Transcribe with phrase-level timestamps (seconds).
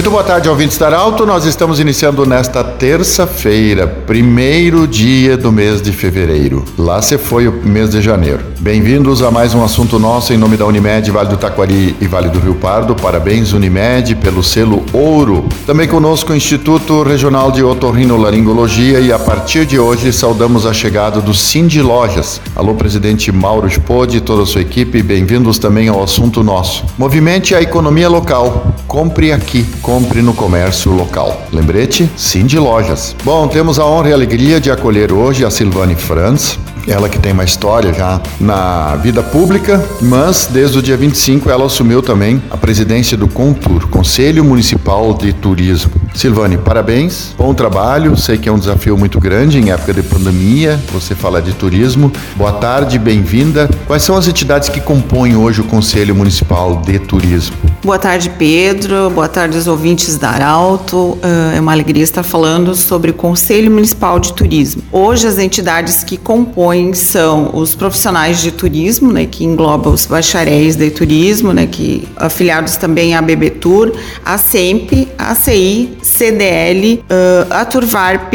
[0.00, 1.26] Muito boa tarde, ouvintes da Arauto.
[1.26, 6.64] Nós estamos iniciando nesta terça-feira, primeiro dia do mês de fevereiro.
[6.78, 8.40] Lá se foi o mês de janeiro.
[8.60, 12.30] Bem-vindos a mais um assunto nosso em nome da Unimed, Vale do Taquari e Vale
[12.30, 12.94] do Rio Pardo.
[12.94, 15.46] Parabéns, Unimed, pelo selo Ouro.
[15.66, 21.20] Também conosco o Instituto Regional de Otorrinolaringologia e a partir de hoje saudamos a chegada
[21.20, 22.40] do Cindy Lojas.
[22.56, 26.86] Alô, presidente Mauro Spode e toda a sua equipe, bem-vindos também ao assunto nosso.
[26.96, 28.74] Movimente a economia local.
[28.86, 31.48] Compre aqui, compre no comércio local.
[31.52, 33.16] Lembrete, Cindy Lojas.
[33.24, 37.18] Bom, temos a honra e a alegria de acolher hoje a Silvane Franz, ela que
[37.18, 42.40] tem uma história já na vida pública, mas desde o dia 25 ela assumiu também
[42.52, 45.90] a presidência do CONTUR, Conselho Municipal de Turismo.
[46.14, 48.16] Silvane, parabéns, bom trabalho.
[48.16, 50.80] Sei que é um desafio muito grande em época de pandemia.
[50.92, 52.12] Você fala de turismo.
[52.36, 53.68] Boa tarde, bem-vinda.
[53.88, 57.69] Quais são as entidades que compõem hoje o Conselho Municipal de Turismo?
[57.82, 59.08] Boa tarde, Pedro.
[59.08, 60.96] Boa tarde aos ouvintes da Arauto.
[60.96, 64.82] Uh, é uma alegria estar falando sobre o Conselho Municipal de Turismo.
[64.92, 70.76] Hoje, as entidades que compõem são os profissionais de turismo, né, que engloba os bacharéis
[70.76, 73.92] de turismo, né, que afiliados também à BBTUR,
[74.26, 78.34] a SEMP, a ACI, CDL, uh, a Turvarp,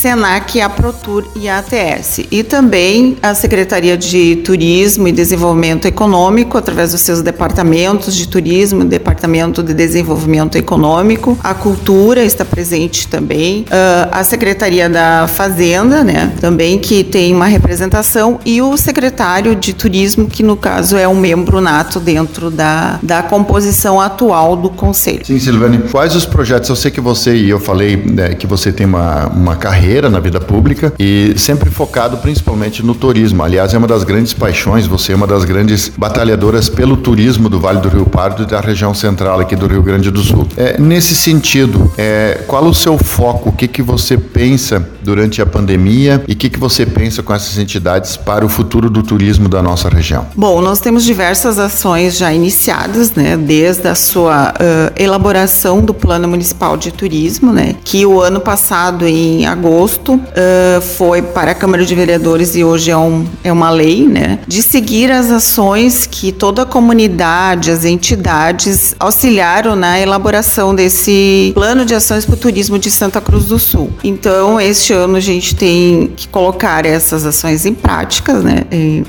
[0.00, 2.22] Senac, a Protur e a ATS.
[2.30, 8.82] E também a Secretaria de Turismo e Desenvolvimento Econômico, através dos seus departamentos de turismo,
[8.82, 16.32] departamento de desenvolvimento econômico, a cultura está presente também, uh, a Secretaria da Fazenda, né,
[16.40, 21.14] também que tem uma representação, e o secretário de Turismo, que no caso é um
[21.14, 25.26] membro nato dentro da, da composição atual do Conselho.
[25.26, 26.70] Sim, Silvane, quais os projetos?
[26.70, 30.08] Eu sei que você e eu falei né, que você tem uma, uma carreira carreira
[30.08, 33.42] na vida pública e sempre focado principalmente no turismo.
[33.42, 37.58] Aliás, é uma das grandes paixões, você é uma das grandes batalhadoras pelo turismo do
[37.58, 40.46] Vale do Rio Pardo e da região central aqui do Rio Grande do Sul.
[40.56, 43.48] É, nesse sentido, é, qual o seu foco?
[43.48, 47.34] O que, que você pensa durante a pandemia e o que, que você pensa com
[47.34, 50.26] essas entidades para o futuro do turismo da nossa região?
[50.36, 56.28] Bom, nós temos diversas ações já iniciadas, né, desde a sua uh, elaboração do Plano
[56.28, 61.84] Municipal de Turismo, né, que o ano passado, em agosto, uh, foi para a Câmara
[61.84, 66.32] de Vereadores e hoje é, um, é uma lei, né, de seguir as ações que
[66.32, 72.78] toda a comunidade, as entidades auxiliaram na elaboração desse plano de ações para o turismo
[72.78, 73.90] de Santa Cruz do Sul.
[74.04, 78.64] Então, este ano a gente tem que colocar essas ações em práticas, né,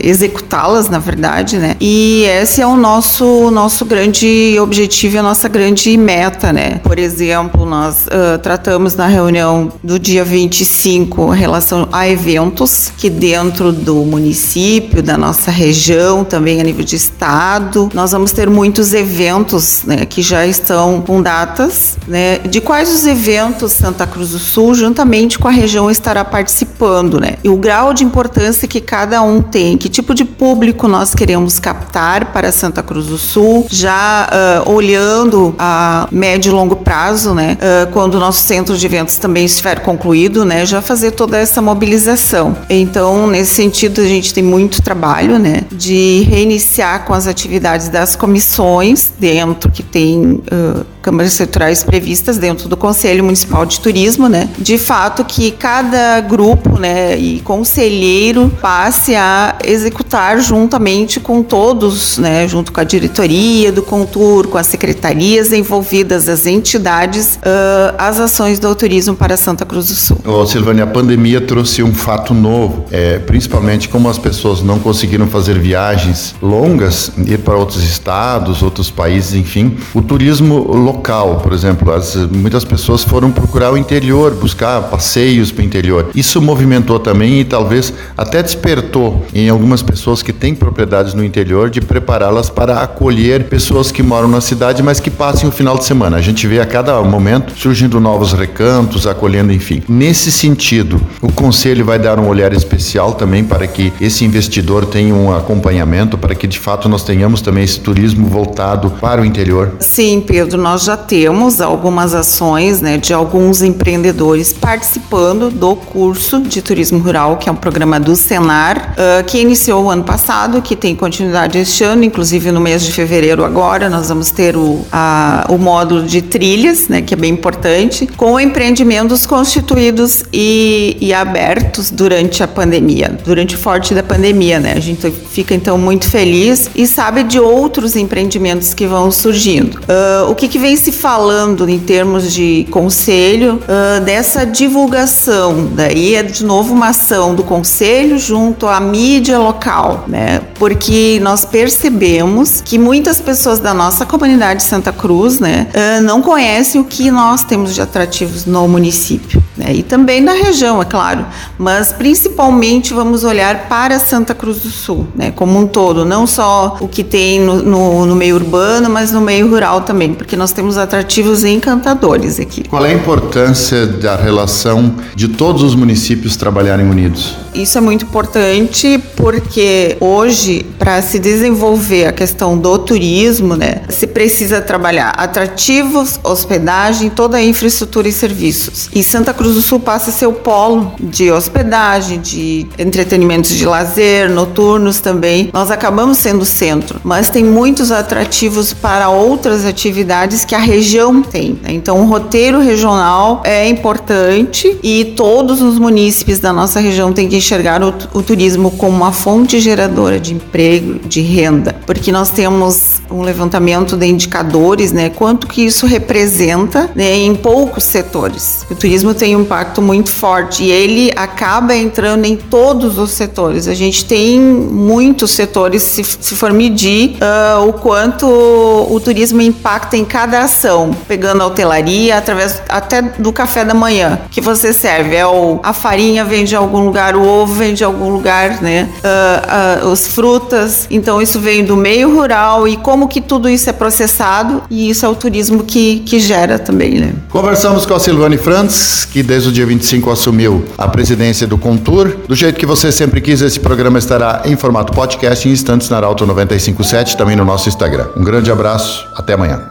[0.00, 5.96] executá-las, na verdade, né, e esse é o nosso, nosso grande objetivo, a nossa grande
[5.96, 6.80] meta, né.
[6.82, 12.90] Por exemplo, nós uh, tratamos na reunião do dia 20 25 em relação a eventos
[12.96, 18.48] que dentro do município, da nossa região, também a nível de estado, nós vamos ter
[18.48, 24.30] muitos eventos né, que já estão com datas, né, de quais os eventos Santa Cruz
[24.30, 28.80] do Sul, juntamente com a região, estará participando, né, e o grau de importância que
[28.80, 33.66] cada um tem, que tipo de público nós queremos captar para Santa Cruz do Sul,
[33.68, 38.86] já uh, olhando a médio e longo prazo, né, uh, quando o nosso centro de
[38.86, 42.56] eventos também estiver concluído, né, já fazer toda essa mobilização.
[42.70, 48.16] Então, nesse sentido, a gente tem muito trabalho, né, de reiniciar com as atividades das
[48.16, 54.48] comissões dentro que tem uh, câmaras setoriais previstas dentro do Conselho Municipal de Turismo, né?
[54.58, 62.48] De fato que cada grupo, né, e conselheiro passe a executar juntamente com todos, né,
[62.48, 68.58] junto com a diretoria do Contur, com as secretarias envolvidas, as entidades, uh, as ações
[68.58, 70.18] do turismo para Santa Cruz do Sul.
[70.24, 75.28] Ô, Silvânia, a pandemia trouxe um fato novo, é, principalmente como as pessoas não conseguiram
[75.28, 79.76] fazer viagens longas, ir para outros estados, outros países, enfim.
[79.94, 85.52] O turismo local local, por exemplo, as, muitas pessoas foram procurar o interior, buscar passeios
[85.52, 86.10] para o interior.
[86.14, 91.68] Isso movimentou também e talvez até despertou em algumas pessoas que têm propriedades no interior
[91.68, 95.84] de prepará-las para acolher pessoas que moram na cidade, mas que passem o final de
[95.84, 96.16] semana.
[96.16, 99.82] A gente vê a cada momento surgindo novos recantos, acolhendo, enfim.
[99.88, 105.14] Nesse sentido, o conselho vai dar um olhar especial também para que esse investidor tenha
[105.14, 109.74] um acompanhamento, para que de fato nós tenhamos também esse turismo voltado para o interior.
[109.80, 116.62] Sim, Pedro, nós já temos algumas ações né, de alguns empreendedores participando do curso de
[116.62, 120.76] turismo rural, que é um programa do Senar, uh, que iniciou o ano passado, que
[120.76, 125.46] tem continuidade este ano, inclusive no mês de fevereiro agora, nós vamos ter o, a,
[125.48, 131.90] o módulo de trilhas, né, que é bem importante, com empreendimentos constituídos e, e abertos
[131.90, 134.60] durante a pandemia, durante o forte da pandemia.
[134.60, 134.74] Né?
[134.76, 139.80] A gente fica então muito feliz e sabe de outros empreendimentos que vão surgindo.
[139.80, 145.70] Uh, o que, que, vem se falando em termos de conselho uh, dessa divulgação?
[145.74, 150.40] Daí é de novo uma ação do conselho junto à mídia local, né?
[150.58, 156.22] Porque nós percebemos que muitas pessoas da nossa comunidade de Santa Cruz, né, uh, não
[156.22, 159.74] conhecem o que nós temos de atrativos no município, né?
[159.74, 161.26] E também na região, é claro,
[161.58, 166.76] mas principalmente vamos olhar para Santa Cruz do Sul, né, como um todo, não só
[166.80, 170.52] o que tem no, no, no meio urbano, mas no meio rural também, porque nós
[170.52, 172.62] temos atrativos encantadores aqui.
[172.68, 177.36] Qual é a importância da relação de todos os municípios trabalharem unidos?
[177.56, 184.06] Isso é muito importante porque hoje, para se desenvolver a questão do turismo, né, se
[184.06, 188.90] precisa trabalhar atrativos, hospedagem, toda a infraestrutura e serviços.
[188.94, 193.64] E Santa Cruz do Sul passa a ser o polo de hospedagem, de entretenimentos de
[193.64, 195.48] lazer, noturnos também.
[195.52, 201.58] Nós acabamos sendo centro, mas tem muitos atrativos para outras atividades que a região tem.
[201.62, 201.72] Né?
[201.72, 207.40] Então, o roteiro regional é importante e todos os munícipes da nossa região têm que
[207.46, 212.95] enxergar o, o turismo como uma fonte geradora de emprego, de renda, porque nós temos
[213.10, 215.10] um levantamento de indicadores, né?
[215.10, 218.66] Quanto que isso representa né, em poucos setores.
[218.70, 223.68] O turismo tem um impacto muito forte e ele acaba entrando em todos os setores.
[223.68, 229.96] A gente tem muitos setores, se, se for medir uh, o quanto o turismo impacta
[229.96, 235.16] em cada ação, pegando a hotelaria, através até do café da manhã que você serve.
[235.16, 238.88] É o, a farinha vem de algum lugar, o ovo vem de algum lugar, né?
[238.98, 240.86] Uh, uh, as frutas.
[240.90, 245.04] Então isso vem do meio rural e como que tudo isso é processado e isso
[245.04, 247.12] é o turismo que, que gera também, né?
[247.28, 252.16] Conversamos com a Silvane Frantz, que desde o dia 25 assumiu a presidência do Contur.
[252.26, 255.98] Do jeito que você sempre quis, esse programa estará em formato podcast em instantes na
[255.98, 258.06] Arauto 957, também no nosso Instagram.
[258.16, 259.62] Um grande abraço, até amanhã.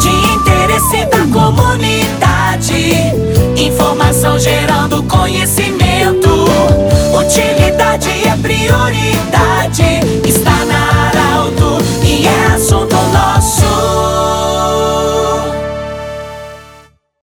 [0.00, 2.94] De interesse da comunidade,
[3.56, 6.28] informação gerando conhecimento.
[7.18, 7.68] Utiliza